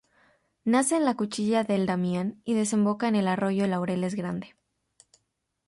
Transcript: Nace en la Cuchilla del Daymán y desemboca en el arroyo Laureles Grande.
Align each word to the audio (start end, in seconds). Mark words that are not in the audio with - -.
Nace 0.65 0.95
en 0.97 1.05
la 1.05 1.13
Cuchilla 1.15 1.63
del 1.63 1.85
Daymán 1.85 2.41
y 2.43 2.55
desemboca 2.55 3.07
en 3.07 3.15
el 3.15 3.27
arroyo 3.27 3.67
Laureles 3.67 4.15
Grande. 4.15 4.55